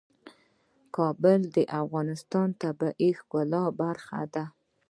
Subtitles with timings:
[0.95, 4.45] کابل د افغانستان د طبیعت د ښکلا برخه ده.